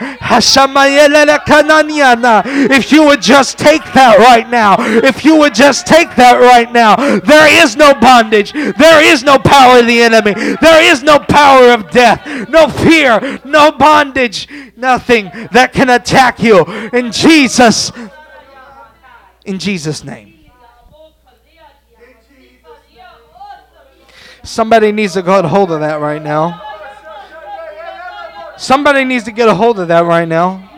[2.75, 6.73] If you would just take that right now, if you would just take that right
[6.73, 11.19] now, there is no bondage, there is no power of the enemy, there is no
[11.19, 17.93] power of death, no fear, no bondage, nothing that can attack you in Jesus.
[19.45, 20.32] In Jesus' name.
[24.43, 26.61] Somebody needs to get a hold of that right now.
[28.57, 30.72] Somebody needs to get a hold of that right now.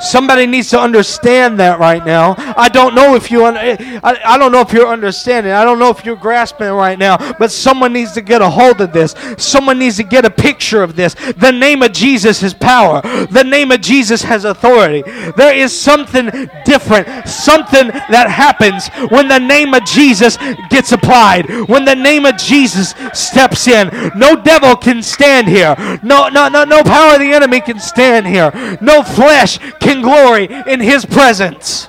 [0.00, 2.34] Somebody needs to understand that right now.
[2.38, 5.52] I don't know if you un- I, I don't know if you're understanding.
[5.52, 8.80] I don't know if you're grasping right now, but someone needs to get a hold
[8.80, 9.14] of this.
[9.38, 11.14] Someone needs to get a picture of this.
[11.14, 13.00] The name of Jesus is power.
[13.30, 15.02] The name of Jesus has authority.
[15.36, 16.26] There is something
[16.64, 20.36] different, something that happens when the name of Jesus
[20.70, 21.48] gets applied.
[21.68, 23.90] When the name of Jesus steps in.
[24.16, 25.74] No devil can stand here.
[26.02, 28.50] No no no no power of the enemy can stand here.
[28.80, 31.88] No flesh can glory in his presence.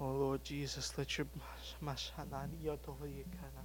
[0.00, 1.26] Oh Lord Jesus, let your
[1.84, 3.64] mashanani yotoyekana.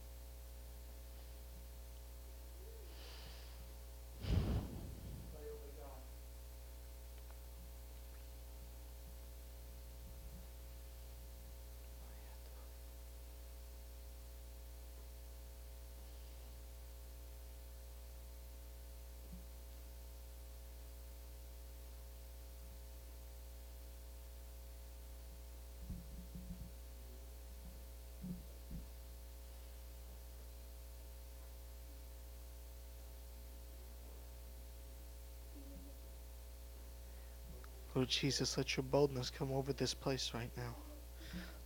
[38.01, 40.75] Lord Jesus, let your boldness come over this place right now.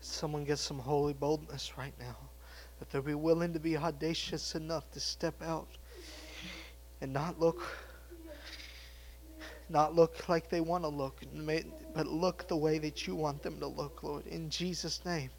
[0.01, 2.17] Someone get some holy boldness right now.
[2.77, 5.69] That they'll be willing to be audacious enough to step out
[6.99, 7.65] and not look
[9.69, 11.21] not look like they want to look,
[11.93, 14.27] but look the way that you want them to look, Lord.
[14.27, 15.29] In Jesus' name.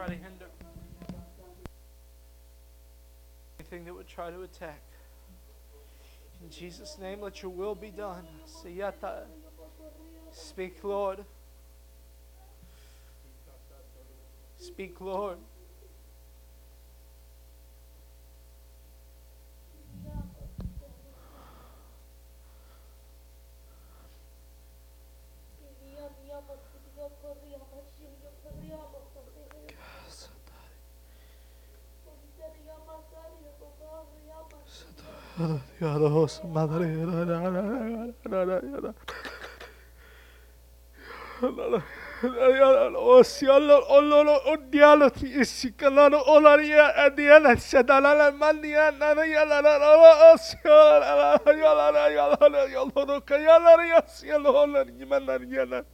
[0.00, 0.46] Try to hinder,
[3.58, 4.80] anything that would try to attack.
[6.42, 8.26] In Jesus' name, let your will be done.
[8.46, 9.24] Sayata
[10.32, 11.26] speak, Lord.
[14.56, 15.36] Speak, Lord.
[36.20, 36.54] olsun.
[42.94, 51.52] Osyanlar onları o diyalet istiklalları onları ya diyalet sedalalar man diyalara yalara ala osyanlar ala
[51.52, 53.84] yalara yalara yalara yalara yalara
[54.24, 55.84] yalara yalara yalara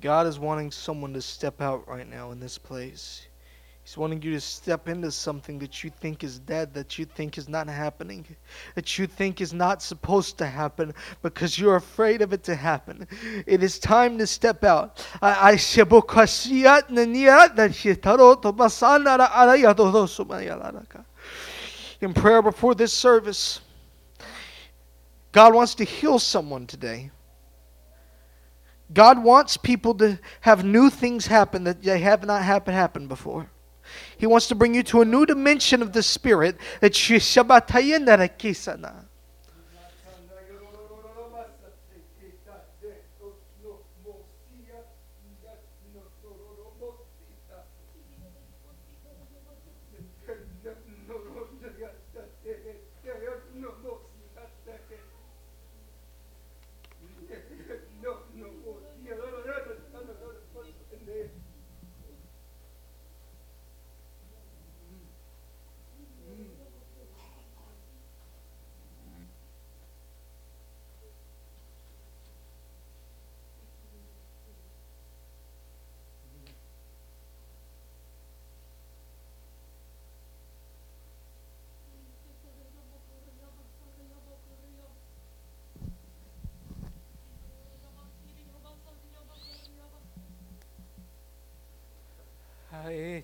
[0.00, 3.26] God is wanting someone to step out right now in this place.
[3.82, 7.36] He's wanting you to step into something that you think is dead, that you think
[7.36, 8.24] is not happening,
[8.74, 13.06] that you think is not supposed to happen because you're afraid of it to happen.
[13.46, 15.06] It is time to step out.
[22.00, 23.60] In prayer before this service,
[25.34, 27.10] God wants to heal someone today.
[28.92, 33.50] God wants people to have new things happen that they have not happened happen before.
[34.16, 36.94] He wants to bring you to a new dimension of the spirit that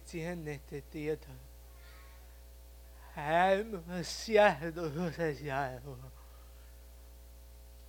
[0.01, 1.37] Mädchen detektiert hat.
[3.15, 5.97] Hem siehdosajalu.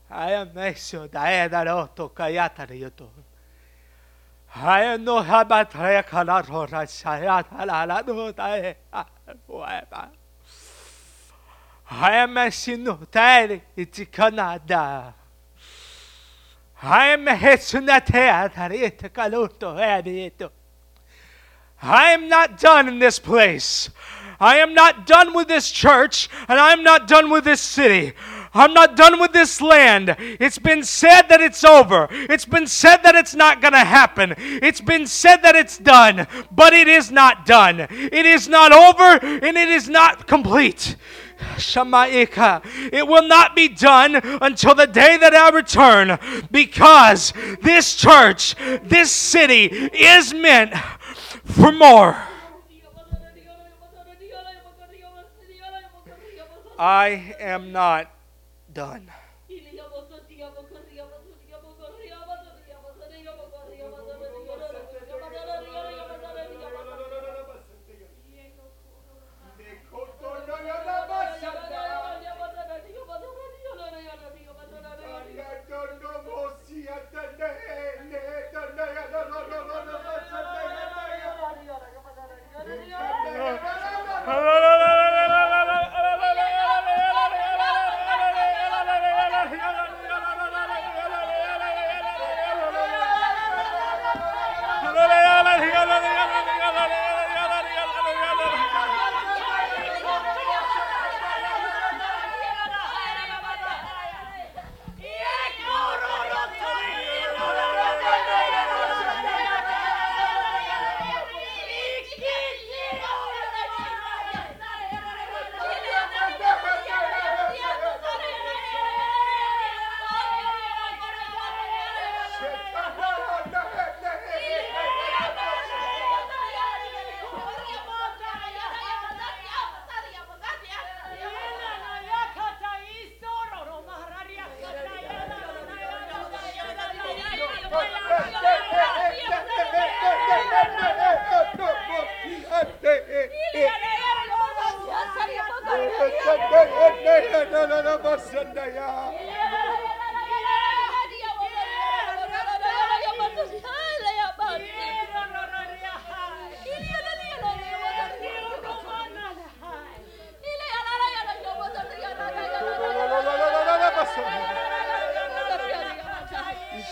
[0.09, 3.09] Aja messio daedarotto kajatarjutu.
[4.55, 8.75] Aja no habat rekalatora sajatalalalu dae
[9.47, 10.09] uema.
[11.89, 15.13] Aja messinu täri itse Kanadaa.
[16.81, 20.60] Aja messinu teatari itse kaluttu ääriitu.
[21.81, 23.89] I am not done in this place.
[24.39, 28.13] I am not done with this church, and I am not done with this city.
[28.53, 30.15] I'm not done with this land.
[30.19, 32.07] It's been said that it's over.
[32.11, 34.33] It's been said that it's not going to happen.
[34.37, 37.79] It's been said that it's done, but it is not done.
[37.79, 40.97] It is not over, and it is not complete.
[41.55, 42.61] Shamaika.
[42.91, 46.19] It will not be done until the day that I return
[46.51, 50.73] because this church, this city is meant
[51.51, 52.17] for more.
[56.79, 58.09] I am not
[58.73, 59.11] done.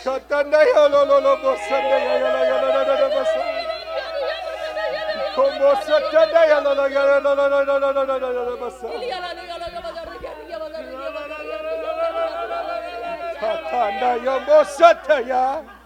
[0.09, 3.61] Satanda ya lo lo lo bossanda ya ya la ya la la la bossanda.
[5.35, 9.05] Kombo satanda ya la la ya la la la la la la la la bossanda.
[13.39, 15.78] Satanda ya bossanda ya.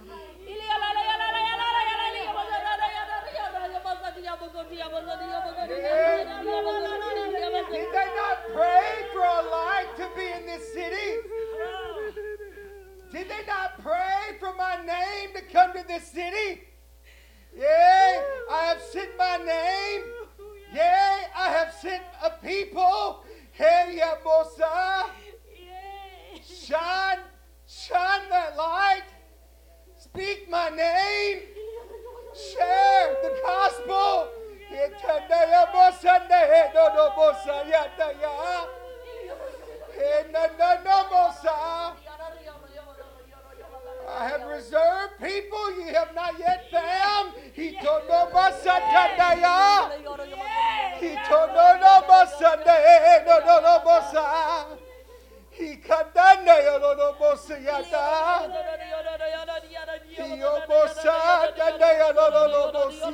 [14.86, 16.62] Name to come to this city?
[17.56, 18.22] Yea,
[18.52, 20.04] I have sent my name.
[20.74, 23.24] Yea, I have sent a people.
[23.52, 25.10] Hey, Mosa.
[26.44, 27.20] Shine,
[27.68, 29.04] shine that light.
[29.98, 31.42] Speak my name.
[32.34, 34.34] Share the gospel.
[44.10, 47.34] I have reserved people you have not yet found.
[47.54, 49.92] He told no basatandaya.
[51.00, 54.78] He told no no basande no no no basa.
[55.52, 58.50] He kadanda yo no no bosayata.
[60.10, 63.10] He obosa danda yo no no no no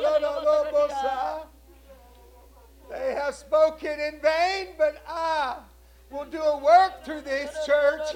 [0.00, 1.46] no no no bosa.
[2.90, 5.56] They have spoken in vain, but I
[6.14, 8.14] will do a work through this church.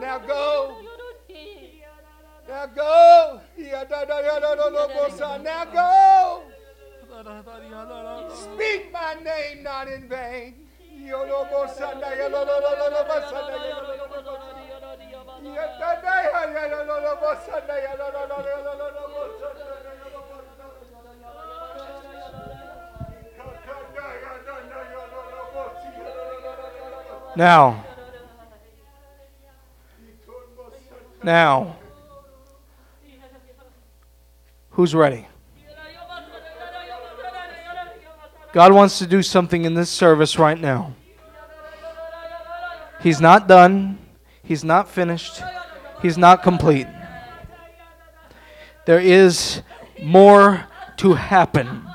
[0.00, 0.76] Now go.
[2.48, 3.40] Now go.
[5.44, 6.42] Now go.
[8.34, 10.54] Speak my name not in vain.
[27.38, 27.84] Now,
[31.22, 31.76] now,
[34.70, 35.24] who's ready?
[38.52, 40.96] God wants to do something in this service right now.
[43.02, 44.00] He's not done.
[44.42, 45.40] He's not finished.
[46.02, 46.88] He's not complete.
[48.84, 49.62] There is
[50.02, 50.66] more
[50.96, 51.86] to happen.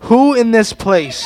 [0.00, 1.24] Who in this place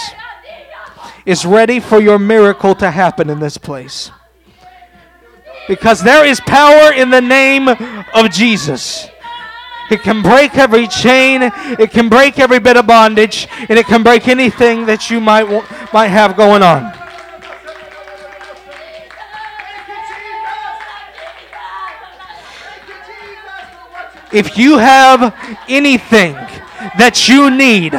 [1.27, 4.11] is ready for your miracle to happen in this place?
[5.66, 9.09] Because there is power in the name of Jesus.
[9.91, 11.43] It can break every chain.
[11.43, 15.47] It can break every bit of bondage, and it can break anything that you might
[15.93, 16.93] might have going on.
[24.33, 25.33] If you have
[25.68, 26.35] anything
[26.99, 27.93] that you need,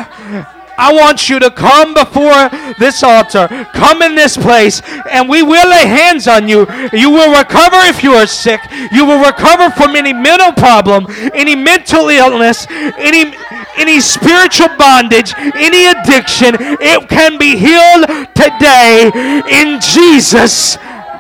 [0.78, 2.50] I want you to come before
[2.80, 6.68] this altar, come in this place, and we will lay hands on you.
[6.92, 8.60] You will recover if you are sick.
[8.92, 13.36] You will recover from any mental problem, any mental illness, any
[13.78, 16.56] any spiritual bondage, any addiction.
[16.60, 19.12] It can be healed today
[19.50, 20.78] in Jesus'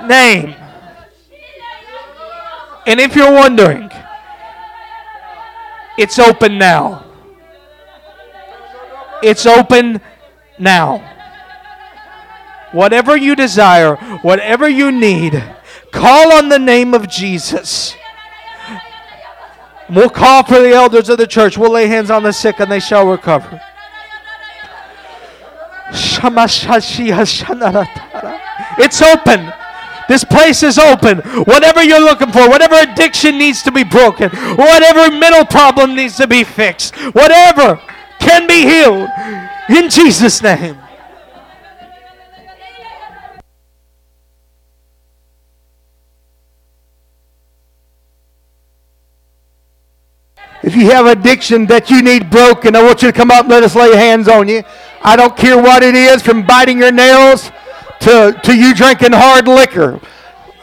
[0.07, 0.55] name.
[2.87, 3.91] And if you're wondering,
[5.97, 7.04] it's open now.
[9.23, 10.01] It's open
[10.59, 11.11] now.
[12.71, 15.41] Whatever you desire, whatever you need,
[15.91, 17.95] call on the name of Jesus.
[19.89, 21.57] We'll call for the elders of the church.
[21.57, 23.61] We'll lay hands on the sick and they shall recover.
[28.77, 29.53] It's open.
[30.07, 31.19] This place is open.
[31.45, 36.27] Whatever you're looking for, whatever addiction needs to be broken, whatever mental problem needs to
[36.27, 37.79] be fixed, whatever
[38.25, 39.09] can be healed
[39.69, 40.77] in Jesus' name.
[50.63, 53.49] If you have addiction that you need broken, I want you to come up and
[53.49, 54.63] let us lay hands on you.
[55.03, 57.51] I don't care what it is, from biting your nails
[57.99, 59.99] to, to you drinking hard liquor.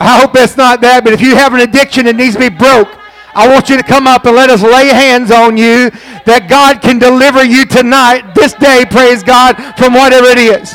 [0.01, 2.49] I hope that's not that, but if you have an addiction that needs to be
[2.49, 2.89] broke,
[3.35, 5.91] I want you to come up and let us lay hands on you
[6.27, 10.75] that God can deliver you tonight, this day, praise God, from whatever it is.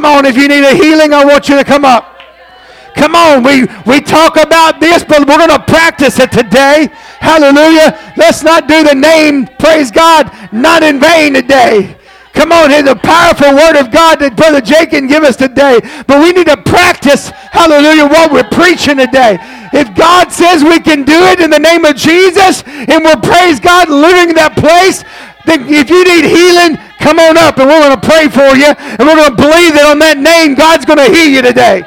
[0.00, 2.18] Come on, if you need a healing, I want you to come up.
[2.96, 6.88] Come on, we, we talk about this, but we're going to practice it today.
[7.20, 8.00] Hallelujah.
[8.16, 11.98] Let's not do the name, praise God, not in vain today.
[12.32, 15.80] Come on, here's the powerful word of God that Brother Jake can give us today.
[16.06, 19.36] But we need to practice, hallelujah, what we're preaching today.
[19.74, 23.60] If God says we can do it in the name of Jesus, and we'll praise
[23.60, 25.04] God, living in that place,
[25.44, 28.70] then if you need healing, come on up and we're going to pray for you.
[28.70, 31.82] And we're going to believe that on that name, God's going to heal you today.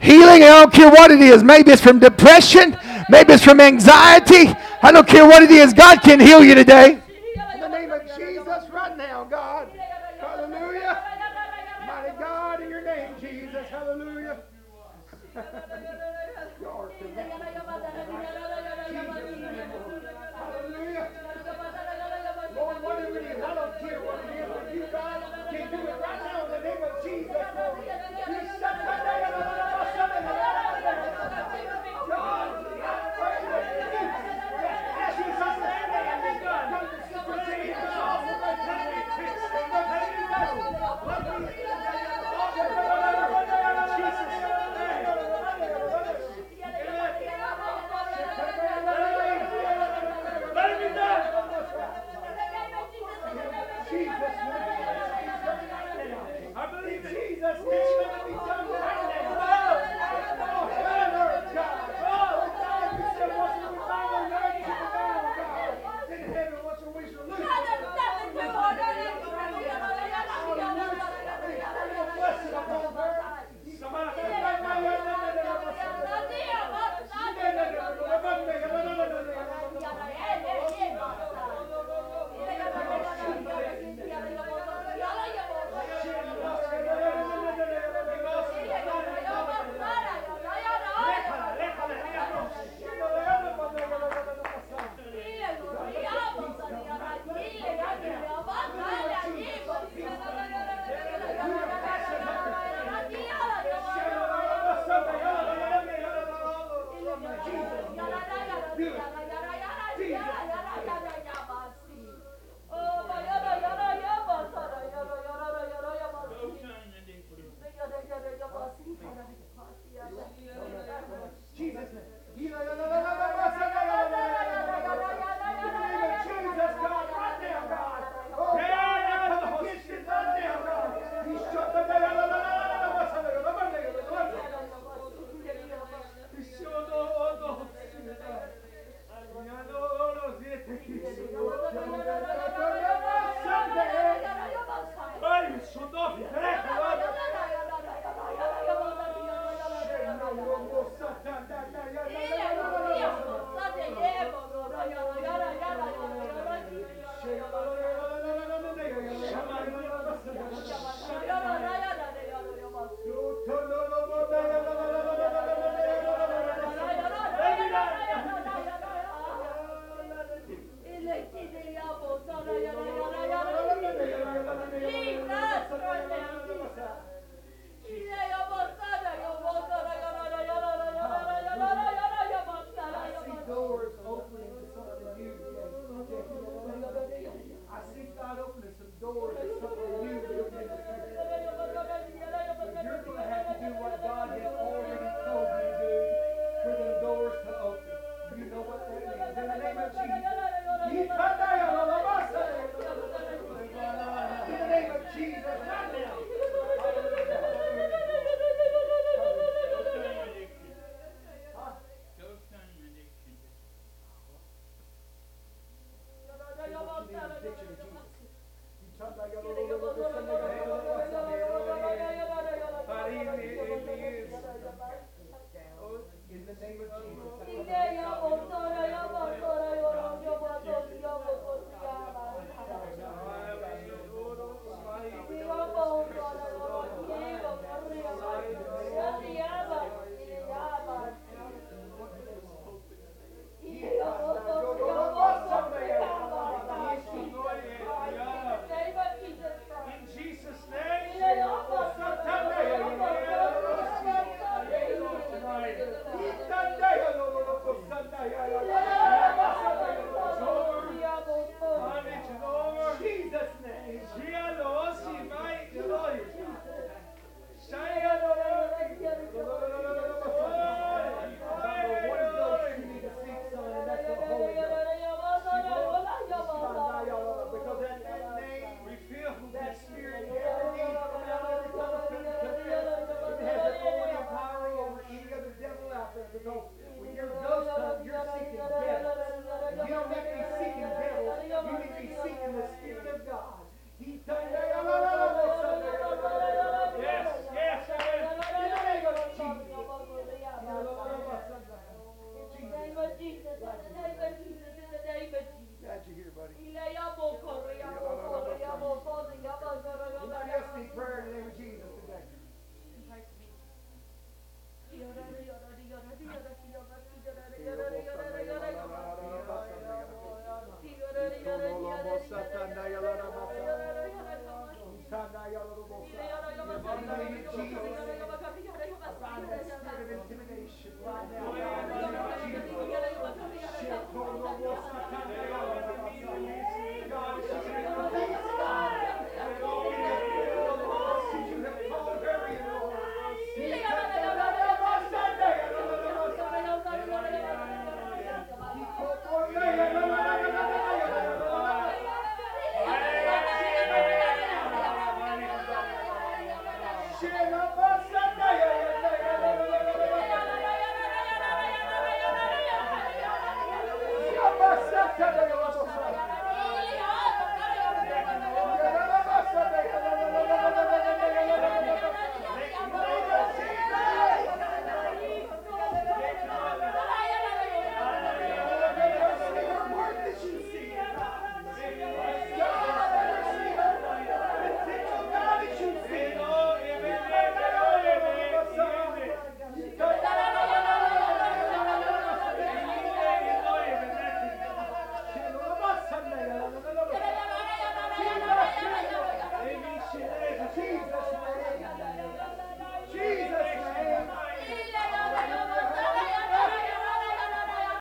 [0.00, 1.44] Healing, I don't care what it is.
[1.44, 2.76] Maybe it's from depression.
[3.10, 4.48] Maybe it's from anxiety.
[4.82, 5.74] I don't care what it is.
[5.74, 7.02] God can heal you today.